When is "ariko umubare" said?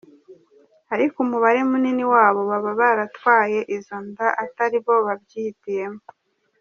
0.93-1.59